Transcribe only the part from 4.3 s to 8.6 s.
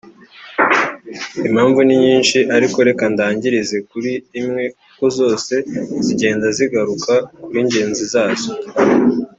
imwe kuko zose zigenda zigaruka kuri ngenzi zazo